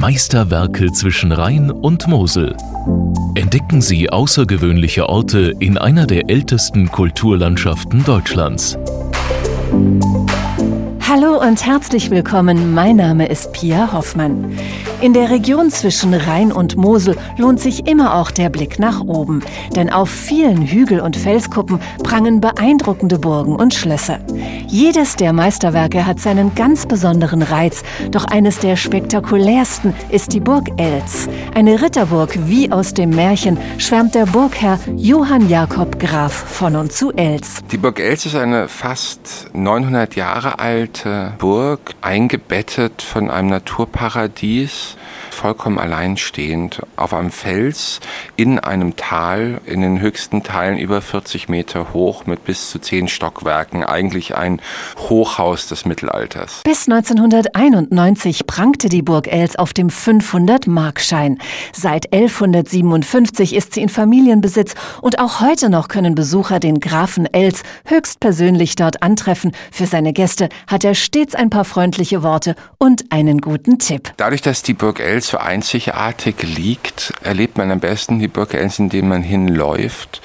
Meisterwerke 0.00 0.92
zwischen 0.92 1.30
Rhein 1.30 1.70
und 1.70 2.08
Mosel. 2.08 2.56
Entdecken 3.34 3.82
Sie 3.82 4.08
außergewöhnliche 4.08 5.10
Orte 5.10 5.52
in 5.60 5.76
einer 5.76 6.06
der 6.06 6.30
ältesten 6.30 6.90
Kulturlandschaften 6.90 8.02
Deutschlands. 8.02 8.78
Hallo 11.06 11.38
und 11.38 11.66
herzlich 11.66 12.10
willkommen. 12.10 12.72
Mein 12.72 12.96
Name 12.96 13.28
ist 13.28 13.52
Pia 13.52 13.92
Hoffmann. 13.92 14.56
In 15.00 15.14
der 15.14 15.30
Region 15.30 15.70
zwischen 15.70 16.12
Rhein 16.12 16.52
und 16.52 16.76
Mosel 16.76 17.16
lohnt 17.38 17.58
sich 17.58 17.86
immer 17.86 18.16
auch 18.16 18.30
der 18.30 18.50
Blick 18.50 18.78
nach 18.78 19.00
oben, 19.00 19.42
denn 19.74 19.90
auf 19.90 20.10
vielen 20.10 20.60
Hügel- 20.66 21.00
und 21.00 21.16
Felskuppen 21.16 21.80
prangen 22.02 22.42
beeindruckende 22.42 23.18
Burgen 23.18 23.56
und 23.56 23.72
Schlösser. 23.72 24.18
Jedes 24.66 25.16
der 25.16 25.32
Meisterwerke 25.32 26.04
hat 26.04 26.20
seinen 26.20 26.54
ganz 26.54 26.84
besonderen 26.84 27.40
Reiz, 27.40 27.82
doch 28.10 28.26
eines 28.26 28.58
der 28.58 28.76
spektakulärsten 28.76 29.94
ist 30.10 30.34
die 30.34 30.40
Burg 30.40 30.68
Elz. 30.76 31.30
Eine 31.54 31.80
Ritterburg 31.80 32.38
wie 32.46 32.70
aus 32.70 32.92
dem 32.92 33.08
Märchen 33.10 33.56
schwärmt 33.78 34.14
der 34.14 34.26
Burgherr 34.26 34.78
Johann 34.96 35.48
Jakob 35.48 35.98
Graf 35.98 36.32
von 36.32 36.76
und 36.76 36.92
zu 36.92 37.10
Elz. 37.12 37.60
Die 37.72 37.78
Burg 37.78 38.00
Elz 38.00 38.26
ist 38.26 38.36
eine 38.36 38.68
fast 38.68 39.48
900 39.54 40.14
Jahre 40.14 40.58
alte 40.58 41.32
Burg, 41.38 41.94
eingebettet 42.02 43.00
von 43.00 43.30
einem 43.30 43.48
Naturparadies 43.48 44.89
vollkommen 45.40 45.78
alleinstehend 45.78 46.82
auf 46.96 47.14
einem 47.14 47.30
Fels 47.30 48.00
in 48.36 48.58
einem 48.58 48.96
Tal, 48.96 49.62
in 49.64 49.80
den 49.80 49.98
höchsten 49.98 50.42
Teilen 50.42 50.76
über 50.76 51.00
40 51.00 51.48
Meter 51.48 51.94
hoch 51.94 52.26
mit 52.26 52.44
bis 52.44 52.68
zu 52.68 52.78
zehn 52.78 53.08
Stockwerken, 53.08 53.82
eigentlich 53.82 54.36
ein 54.36 54.60
Hochhaus 54.98 55.66
des 55.66 55.86
Mittelalters. 55.86 56.60
Bis 56.64 56.86
1991 56.90 58.46
prangte 58.46 58.90
die 58.90 59.00
Burg 59.00 59.28
Els 59.28 59.56
auf 59.56 59.72
dem 59.72 59.88
500-Markschein. 59.88 61.38
Seit 61.72 62.12
1157 62.12 63.54
ist 63.54 63.72
sie 63.72 63.80
in 63.80 63.88
Familienbesitz 63.88 64.74
und 65.00 65.20
auch 65.20 65.40
heute 65.40 65.70
noch 65.70 65.88
können 65.88 66.14
Besucher 66.14 66.60
den 66.60 66.80
Grafen 66.80 67.24
Els 67.32 67.62
höchstpersönlich 67.86 68.76
dort 68.76 69.02
antreffen. 69.02 69.52
Für 69.72 69.86
seine 69.86 70.12
Gäste 70.12 70.50
hat 70.66 70.84
er 70.84 70.94
stets 70.94 71.34
ein 71.34 71.48
paar 71.48 71.64
freundliche 71.64 72.22
Worte 72.22 72.56
und 72.76 73.10
einen 73.10 73.40
guten 73.40 73.78
Tipp. 73.78 74.12
Dadurch, 74.18 74.42
dass 74.42 74.62
die 74.62 74.74
Burg 74.74 75.00
Els 75.00 75.29
so 75.30 75.38
einzigartig 75.38 76.42
liegt, 76.42 77.14
erlebt 77.22 77.56
man 77.56 77.70
am 77.70 77.80
besten 77.80 78.18
die 78.18 78.28
Burg 78.28 78.54
Els, 78.54 78.78
indem 78.78 79.08
man 79.08 79.22
hinläuft. 79.22 80.20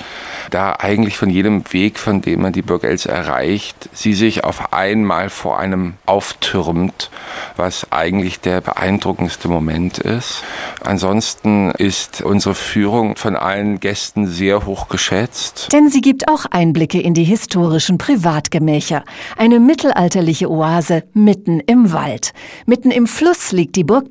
Da 0.51 0.75
eigentlich 0.79 1.17
von 1.17 1.29
jedem 1.29 1.63
Weg, 1.71 1.97
von 1.97 2.21
dem 2.21 2.41
man 2.41 2.53
die 2.53 2.61
Burg 2.61 2.83
Els 2.83 3.05
erreicht, 3.05 3.89
sie 3.93 4.13
sich 4.13 4.43
auf 4.43 4.73
einmal 4.73 5.29
vor 5.29 5.59
einem 5.59 5.95
auftürmt, 6.05 7.09
was 7.55 7.91
eigentlich 7.91 8.39
der 8.39 8.61
beeindruckendste 8.61 9.47
Moment 9.47 9.97
ist. 9.97 10.43
Ansonsten 10.83 11.71
ist 11.71 12.21
unsere 12.21 12.55
Führung 12.55 13.15
von 13.15 13.35
allen 13.35 13.79
Gästen 13.79 14.27
sehr 14.27 14.65
hoch 14.65 14.87
geschätzt. 14.87 15.69
Denn 15.71 15.89
sie 15.89 16.01
gibt 16.01 16.27
auch 16.27 16.45
Einblicke 16.45 17.01
in 17.01 17.13
die 17.13 17.23
historischen 17.23 17.97
Privatgemächer. 17.97 19.03
Eine 19.37 19.59
mittelalterliche 19.59 20.49
Oase 20.49 21.03
mitten 21.13 21.59
im 21.59 21.91
Wald. 21.91 22.33
Mitten 22.65 22.91
im 22.91 23.07
Fluss 23.07 23.51
liegt 23.51 23.75
die 23.75 23.83
Burg 23.83 24.05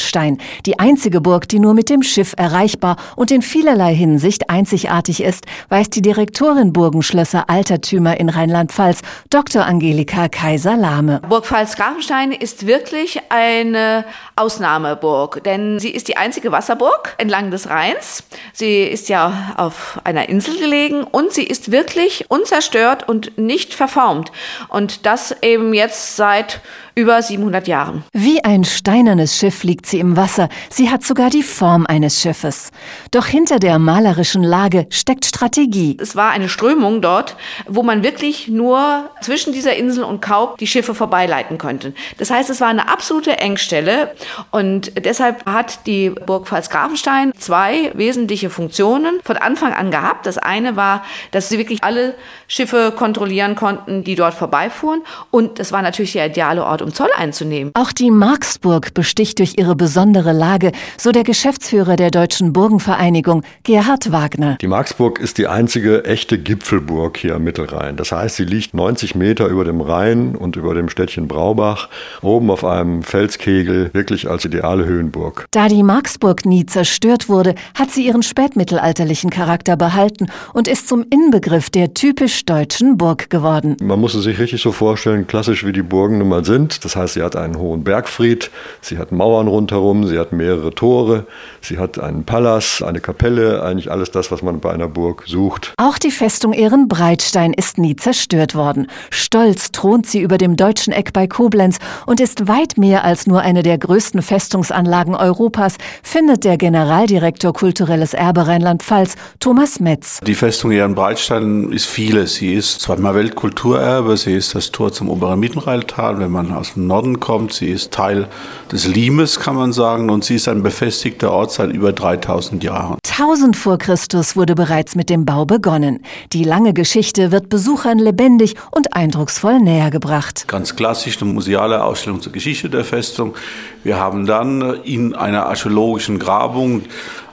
Pfalzgrafenstein, 0.00 0.38
die 0.66 0.78
einzige 0.78 1.20
Burg, 1.20 1.48
die 1.48 1.58
nur 1.58 1.74
mit 1.74 1.90
dem 1.90 2.02
Schiff 2.02 2.34
erreichbar 2.36 2.96
und 3.16 3.30
in 3.30 3.42
vielerlei 3.42 3.94
Hinsicht 3.94 4.50
einzigartig 4.50 5.22
ist, 5.22 5.44
weiß 5.68 5.90
die 5.90 6.02
Direktorin 6.02 6.72
Burgenschlösser 6.72 7.48
Altertümer 7.48 8.18
in 8.18 8.28
Rheinland-Pfalz, 8.28 9.00
Dr. 9.30 9.64
Angelika 9.64 10.28
Kaiser-Lahme. 10.28 11.20
Burg 11.28 11.46
Pfalz-Grafenstein 11.46 12.32
ist 12.32 12.66
wirklich 12.66 13.20
eine 13.28 14.04
Ausnahmeburg, 14.36 15.44
denn 15.44 15.78
sie 15.78 15.90
ist 15.90 16.08
die 16.08 16.16
einzige 16.16 16.52
Wasserburg 16.52 17.14
entlang 17.18 17.50
des 17.50 17.68
Rheins. 17.68 18.24
Sie 18.52 18.82
ist 18.82 19.08
ja 19.08 19.54
auf 19.56 20.00
einer 20.04 20.28
Insel 20.28 20.58
gelegen 20.58 21.04
und 21.04 21.32
sie 21.32 21.44
ist 21.44 21.70
wirklich 21.70 22.30
unzerstört 22.30 23.08
und 23.08 23.38
nicht 23.38 23.74
verformt. 23.74 24.32
Und 24.68 25.06
das 25.06 25.34
eben 25.42 25.74
jetzt 25.74 26.16
seit 26.16 26.60
über 27.00 27.22
700 27.22 27.66
Jahren. 27.66 28.04
Wie 28.12 28.44
ein 28.44 28.62
steinernes 28.64 29.38
Schiff 29.38 29.64
liegt 29.64 29.86
sie 29.86 30.00
im 30.00 30.16
Wasser. 30.16 30.50
Sie 30.68 30.90
hat 30.90 31.02
sogar 31.02 31.30
die 31.30 31.42
Form 31.42 31.86
eines 31.86 32.20
Schiffes. 32.20 32.70
Doch 33.10 33.26
hinter 33.26 33.58
der 33.58 33.78
malerischen 33.78 34.42
Lage 34.42 34.86
steckt 34.90 35.24
Strategie. 35.24 35.96
Es 35.98 36.14
war 36.14 36.30
eine 36.30 36.50
Strömung 36.50 37.00
dort, 37.00 37.36
wo 37.66 37.82
man 37.82 38.02
wirklich 38.02 38.48
nur 38.48 39.08
zwischen 39.22 39.54
dieser 39.54 39.76
Insel 39.76 40.04
und 40.04 40.20
Kaub 40.20 40.58
die 40.58 40.66
Schiffe 40.66 40.94
vorbeileiten 40.94 41.56
konnte. 41.56 41.94
Das 42.18 42.30
heißt, 42.30 42.50
es 42.50 42.60
war 42.60 42.68
eine 42.68 42.88
absolute 42.88 43.38
Engstelle 43.38 44.14
und 44.50 44.92
deshalb 45.02 45.46
hat 45.46 45.86
die 45.86 46.10
Burg 46.10 46.48
Pfalz-Grafenstein 46.48 47.32
zwei 47.38 47.92
wesentliche 47.94 48.50
Funktionen 48.50 49.20
von 49.24 49.38
Anfang 49.38 49.72
an 49.72 49.90
gehabt. 49.90 50.26
Das 50.26 50.36
eine 50.36 50.76
war, 50.76 51.02
dass 51.30 51.48
sie 51.48 51.56
wirklich 51.56 51.82
alle 51.82 52.14
Schiffe 52.46 52.92
kontrollieren 52.94 53.54
konnten, 53.54 54.04
die 54.04 54.16
dort 54.16 54.34
vorbeifuhren 54.34 55.02
und 55.30 55.58
das 55.58 55.72
war 55.72 55.80
natürlich 55.80 56.12
der 56.12 56.26
ideale 56.26 56.64
Ort, 56.64 56.82
um 56.82 56.89
Zoll 56.94 57.10
einzunehmen. 57.16 57.72
Auch 57.74 57.92
die 57.92 58.10
Marksburg 58.10 58.94
besticht 58.94 59.38
durch 59.38 59.54
ihre 59.58 59.76
besondere 59.76 60.32
Lage, 60.32 60.72
so 60.96 61.12
der 61.12 61.24
Geschäftsführer 61.24 61.96
der 61.96 62.10
Deutschen 62.10 62.52
Burgenvereinigung, 62.52 63.42
Gerhard 63.62 64.12
Wagner. 64.12 64.56
Die 64.60 64.66
Marksburg 64.66 65.18
ist 65.18 65.38
die 65.38 65.46
einzige 65.46 66.04
echte 66.04 66.38
Gipfelburg 66.38 67.16
hier 67.16 67.36
am 67.36 67.44
Mittelrhein. 67.44 67.96
Das 67.96 68.12
heißt, 68.12 68.36
sie 68.36 68.44
liegt 68.44 68.74
90 68.74 69.14
Meter 69.14 69.48
über 69.48 69.64
dem 69.64 69.80
Rhein 69.80 70.34
und 70.36 70.56
über 70.56 70.74
dem 70.74 70.88
Städtchen 70.88 71.28
Braubach, 71.28 71.88
oben 72.22 72.50
auf 72.50 72.64
einem 72.64 73.02
Felskegel, 73.02 73.90
wirklich 73.92 74.28
als 74.28 74.44
ideale 74.44 74.84
Höhenburg. 74.84 75.46
Da 75.50 75.68
die 75.68 75.82
Marksburg 75.82 76.46
nie 76.46 76.66
zerstört 76.66 77.28
wurde, 77.28 77.54
hat 77.74 77.90
sie 77.90 78.06
ihren 78.06 78.22
spätmittelalterlichen 78.22 79.30
Charakter 79.30 79.76
behalten 79.76 80.26
und 80.52 80.68
ist 80.68 80.88
zum 80.88 81.04
Inbegriff 81.10 81.70
der 81.70 81.94
typisch 81.94 82.44
deutschen 82.44 82.96
Burg 82.96 83.30
geworden. 83.30 83.76
Man 83.82 84.00
muss 84.00 84.14
es 84.14 84.24
sich 84.24 84.38
richtig 84.38 84.60
so 84.62 84.72
vorstellen, 84.72 85.26
klassisch 85.26 85.64
wie 85.64 85.72
die 85.72 85.82
Burgen 85.82 86.18
nun 86.18 86.28
mal 86.28 86.44
sind. 86.44 86.69
Das 86.84 86.96
heißt, 86.96 87.14
sie 87.14 87.22
hat 87.22 87.36
einen 87.36 87.58
hohen 87.58 87.84
Bergfried, 87.84 88.50
sie 88.80 88.98
hat 88.98 89.12
Mauern 89.12 89.48
rundherum, 89.48 90.06
sie 90.06 90.18
hat 90.18 90.32
mehrere 90.32 90.74
Tore, 90.74 91.26
sie 91.60 91.78
hat 91.78 91.98
einen 91.98 92.24
Palas, 92.24 92.82
eine 92.82 93.00
Kapelle, 93.00 93.62
eigentlich 93.62 93.90
alles 93.90 94.10
das, 94.10 94.30
was 94.30 94.42
man 94.42 94.60
bei 94.60 94.72
einer 94.72 94.88
Burg 94.88 95.24
sucht. 95.26 95.74
Auch 95.76 95.98
die 95.98 96.10
Festung 96.10 96.52
Ehrenbreitstein 96.52 97.52
ist 97.52 97.78
nie 97.78 97.96
zerstört 97.96 98.54
worden. 98.54 98.86
Stolz 99.10 99.72
thront 99.72 100.06
sie 100.06 100.20
über 100.20 100.38
dem 100.38 100.56
deutschen 100.56 100.92
Eck 100.92 101.12
bei 101.12 101.26
Koblenz 101.26 101.78
und 102.06 102.20
ist 102.20 102.48
weit 102.48 102.78
mehr 102.78 103.04
als 103.04 103.26
nur 103.26 103.40
eine 103.40 103.62
der 103.62 103.78
größten 103.78 104.22
Festungsanlagen 104.22 105.14
Europas, 105.14 105.76
findet 106.02 106.44
der 106.44 106.56
Generaldirektor 106.56 107.52
Kulturelles 107.52 108.14
Erbe 108.14 108.46
Rheinland-Pfalz, 108.46 109.16
Thomas 109.40 109.80
Metz. 109.80 110.20
Die 110.26 110.34
Festung 110.34 110.70
Ehrenbreitstein 110.70 111.72
ist 111.72 111.86
vieles. 111.86 112.34
Sie 112.34 112.54
ist 112.54 112.80
zweimal 112.80 113.14
Weltkulturerbe, 113.14 114.16
sie 114.16 114.34
ist 114.34 114.54
das 114.54 114.70
Tor 114.70 114.92
zum 114.92 115.08
oberen 115.08 115.40
Mittenrheintal, 115.40 116.18
wenn 116.18 116.30
man 116.30 116.52
aus 116.60 116.74
dem 116.74 116.86
Norden 116.86 117.18
kommt. 117.18 117.52
Sie 117.52 117.68
ist 117.68 117.90
Teil 117.92 118.28
des 118.70 118.86
Limes, 118.86 119.40
kann 119.40 119.56
man 119.56 119.72
sagen, 119.72 120.10
und 120.10 120.24
sie 120.24 120.36
ist 120.36 120.46
ein 120.48 120.62
befestigter 120.62 121.32
Ort 121.32 121.52
seit 121.52 121.72
über 121.72 121.92
3000 121.92 122.62
Jahren. 122.62 122.98
1000 123.04 123.56
vor 123.56 123.78
Christus 123.78 124.36
wurde 124.36 124.54
bereits 124.54 124.94
mit 124.94 125.10
dem 125.10 125.24
Bau 125.24 125.44
begonnen. 125.44 126.04
Die 126.32 126.44
lange 126.44 126.72
Geschichte 126.72 127.32
wird 127.32 127.48
Besuchern 127.48 127.98
lebendig 127.98 128.54
und 128.70 128.94
eindrucksvoll 128.94 129.58
nähergebracht. 129.58 130.46
Ganz 130.46 130.76
klassisch 130.76 131.20
eine 131.20 131.32
museale 131.32 131.82
Ausstellung 131.82 132.20
zur 132.20 132.32
Geschichte 132.32 132.70
der 132.70 132.84
Festung. 132.84 133.34
Wir 133.82 133.96
haben 133.96 134.26
dann 134.26 134.82
in 134.84 135.14
einer 135.14 135.46
archäologischen 135.46 136.18
Grabung 136.18 136.82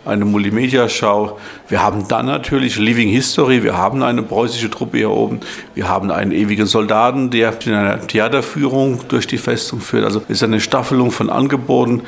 eine 0.08 0.26
Multimedia-Schau. 0.26 1.38
Wir 1.68 1.84
haben 1.84 2.08
dann 2.08 2.26
natürlich 2.26 2.78
Living 2.78 3.10
History. 3.10 3.64
Wir 3.64 3.78
haben 3.78 4.02
eine 4.04 4.24
preußische 4.24 4.70
Truppe 4.70 4.98
hier 4.98 5.12
oben. 5.12 5.40
Wir 5.76 5.88
haben 5.88 6.12
einen 6.12 6.32
ewigen 6.32 6.66
Soldaten, 6.66 7.30
der 7.30 7.54
in 7.66 7.74
einer 7.74 8.06
Theaterführung 8.08 9.02
durch 9.08 9.28
die 9.28 9.38
Festung 9.38 9.80
führt. 9.80 10.06
Also 10.06 10.22
es 10.28 10.38
ist 10.38 10.44
eine 10.44 10.60
Staffelung 10.60 11.12
von 11.12 11.30
Angeboten, 11.30 12.02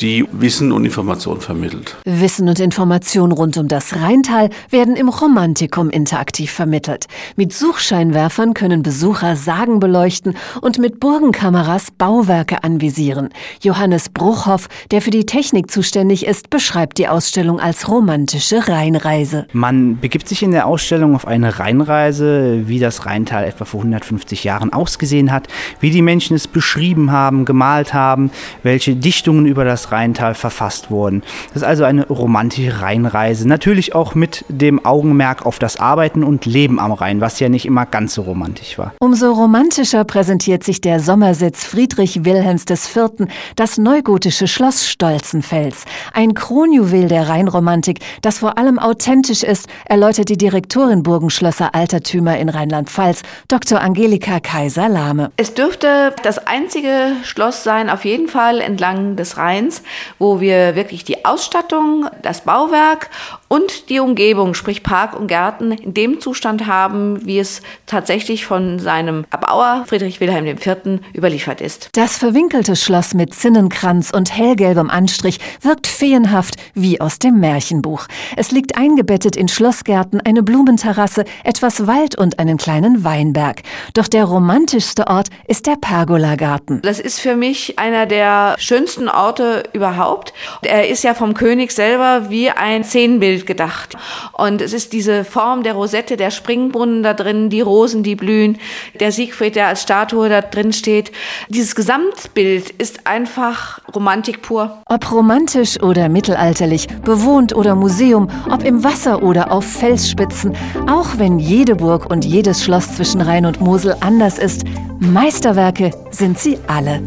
die 0.00 0.26
Wissen 0.32 0.72
und 0.72 0.84
Information 0.84 1.40
vermittelt. 1.40 1.96
Wissen 2.04 2.48
und 2.48 2.60
Information 2.60 3.32
rund 3.32 3.56
um 3.56 3.68
das 3.68 3.96
Rheintal 3.96 4.50
werden 4.70 4.96
im 4.96 5.08
Romantikum 5.08 5.90
interaktiv 5.90 6.50
vermittelt. 6.50 7.06
Mit 7.36 7.52
Suchscheinwerfern 7.52 8.54
können 8.54 8.82
Besucher 8.82 9.36
Sagen 9.36 9.80
beleuchten 9.80 10.36
und 10.60 10.78
mit 10.78 11.00
Burgenkameras 11.00 11.90
Bauwerke 11.90 12.62
anvisieren. 12.62 13.30
Johannes 13.62 14.08
Bruchhoff, 14.08 14.68
der 14.90 15.00
für 15.00 15.10
die 15.10 15.26
Technik 15.26 15.70
zuständig 15.70 16.26
ist, 16.26 16.50
beschreibt 16.50 16.98
die 16.98 17.08
Ausstellung 17.08 17.58
als 17.58 17.88
romantische 17.88 18.68
Rheinreise. 18.68 19.46
Man 19.52 19.98
begibt 19.98 20.28
sich 20.28 20.42
in 20.42 20.50
der 20.50 20.66
Ausstellung 20.66 21.14
auf 21.14 21.26
eine 21.26 21.58
Rheinreise, 21.58 22.68
wie 22.68 22.78
das 22.78 23.06
Rheintal 23.06 23.44
etwa 23.44 23.64
vor 23.64 23.80
150 23.80 24.44
Jahren 24.44 24.72
ausgesehen 24.72 25.32
hat, 25.32 25.48
wie 25.80 25.90
die 25.90 26.02
Menschen 26.02 26.36
es 26.36 26.46
beschrieben 26.46 27.12
haben, 27.12 27.44
gemalt 27.44 27.94
haben, 27.94 28.30
welche 28.62 28.94
Dichtungen 28.94 29.46
über 29.46 29.64
das 29.64 29.85
das 29.86 29.92
Rheintal 29.92 30.34
verfasst 30.34 30.90
wurden. 30.90 31.22
Das 31.48 31.62
ist 31.62 31.68
also 31.68 31.84
eine 31.84 32.06
romantische 32.06 32.80
Rheinreise. 32.80 33.48
Natürlich 33.48 33.94
auch 33.94 34.14
mit 34.14 34.44
dem 34.48 34.84
Augenmerk 34.84 35.46
auf 35.46 35.58
das 35.58 35.78
Arbeiten 35.78 36.22
und 36.22 36.46
Leben 36.46 36.78
am 36.78 36.92
Rhein, 36.92 37.20
was 37.20 37.40
ja 37.40 37.48
nicht 37.48 37.66
immer 37.66 37.86
ganz 37.86 38.14
so 38.14 38.22
romantisch 38.22 38.78
war. 38.78 38.94
Umso 39.00 39.32
romantischer 39.32 40.04
präsentiert 40.04 40.64
sich 40.64 40.80
der 40.80 41.00
Sommersitz 41.00 41.64
Friedrich 41.64 42.24
Wilhelms 42.24 42.64
IV., 42.68 43.28
das 43.56 43.78
neugotische 43.78 44.48
Schloss 44.48 44.86
Stolzenfels. 44.86 45.84
Ein 46.12 46.34
Kronjuwel 46.34 47.08
der 47.08 47.28
Rheinromantik, 47.28 48.00
das 48.22 48.38
vor 48.38 48.58
allem 48.58 48.78
authentisch 48.78 49.42
ist, 49.42 49.68
erläutert 49.84 50.28
die 50.28 50.38
Direktorin 50.38 51.02
Burgenschlosser 51.02 51.74
Altertümer 51.74 52.38
in 52.38 52.48
Rheinland-Pfalz, 52.48 53.22
Dr. 53.48 53.80
Angelika 53.80 54.40
Kaiser-Lahme. 54.40 55.30
Es 55.36 55.54
dürfte 55.54 56.14
das 56.22 56.46
einzige 56.46 57.12
Schloss 57.22 57.62
sein, 57.62 57.90
auf 57.90 58.04
jeden 58.04 58.28
Fall 58.28 58.60
entlang 58.60 59.16
des 59.16 59.36
Rheins, 59.36 59.75
wo 60.18 60.40
wir 60.40 60.76
wirklich 60.76 61.04
die 61.04 61.24
Ausstattung, 61.24 62.08
das 62.22 62.42
Bauwerk 62.42 63.10
und 63.48 63.88
die 63.88 64.00
Umgebung, 64.00 64.54
sprich 64.54 64.82
Park 64.82 65.18
und 65.18 65.28
Gärten, 65.28 65.72
in 65.72 65.94
dem 65.94 66.20
Zustand 66.20 66.66
haben, 66.66 67.24
wie 67.24 67.38
es 67.38 67.62
tatsächlich 67.86 68.46
von 68.46 68.78
seinem 68.78 69.24
Erbauer 69.30 69.84
Friedrich 69.86 70.20
Wilhelm 70.20 70.46
IV. 70.46 71.00
überliefert 71.14 71.60
ist. 71.60 71.90
Das 71.92 72.18
verwinkelte 72.18 72.76
Schloss 72.76 73.14
mit 73.14 73.34
Zinnenkranz 73.34 74.10
und 74.10 74.36
hellgelbem 74.36 74.90
Anstrich 74.90 75.38
wirkt 75.60 75.86
feenhaft 75.86 76.56
wie 76.74 77.00
aus 77.00 77.18
dem 77.18 77.38
Märchenbuch. 77.40 78.06
Es 78.36 78.50
liegt 78.50 78.76
eingebettet 78.76 79.36
in 79.36 79.48
Schlossgärten, 79.48 80.20
eine 80.20 80.42
Blumenterrasse, 80.42 81.24
etwas 81.44 81.86
Wald 81.86 82.16
und 82.16 82.38
einen 82.38 82.56
kleinen 82.56 83.04
Weinberg. 83.04 83.62
Doch 83.94 84.08
der 84.08 84.24
romantischste 84.24 85.06
Ort 85.06 85.28
ist 85.46 85.66
der 85.66 85.76
Pergolagarten. 85.76 86.82
Das 86.82 87.00
ist 87.00 87.20
für 87.20 87.36
mich 87.36 87.78
einer 87.78 88.06
der 88.06 88.56
schönsten 88.58 89.08
Orte 89.08 89.64
überhaupt. 89.72 90.32
Er 90.62 90.88
ist 90.88 91.04
ja 91.04 91.14
vom 91.14 91.34
König 91.34 91.72
selber 91.72 92.30
wie 92.30 92.50
ein 92.50 92.84
Szenenbild 92.84 93.46
gedacht. 93.46 93.96
Und 94.32 94.60
es 94.60 94.72
ist 94.72 94.92
diese 94.92 95.24
Form 95.24 95.62
der 95.62 95.74
Rosette, 95.74 96.16
der 96.16 96.30
Springbrunnen 96.30 97.02
da 97.02 97.14
drin, 97.14 97.50
die 97.50 97.60
Rosen, 97.60 98.02
die 98.02 98.16
blühen, 98.16 98.58
der 99.00 99.12
Siegfried, 99.12 99.56
der 99.56 99.68
als 99.68 99.82
Statue 99.82 100.28
da 100.28 100.40
drin 100.40 100.72
steht. 100.72 101.12
Dieses 101.48 101.74
Gesamtbild 101.74 102.70
ist 102.70 103.06
einfach 103.06 103.80
Romantik 103.94 104.42
pur. 104.42 104.82
Ob 104.86 105.12
romantisch 105.12 105.80
oder 105.82 106.08
mittelalterlich, 106.08 106.88
bewohnt 107.04 107.54
oder 107.54 107.74
Museum, 107.74 108.30
ob 108.50 108.64
im 108.64 108.84
Wasser 108.84 109.22
oder 109.22 109.52
auf 109.52 109.64
Felsspitzen, 109.64 110.56
auch 110.88 111.18
wenn 111.18 111.38
jede 111.38 111.76
Burg 111.76 112.10
und 112.10 112.24
jedes 112.24 112.62
Schloss 112.64 112.96
zwischen 112.96 113.20
Rhein 113.20 113.46
und 113.46 113.60
Mosel 113.60 113.96
anders 114.00 114.38
ist, 114.38 114.64
Meisterwerke 114.98 115.90
sind 116.10 116.38
sie 116.38 116.58
alle. 116.66 117.02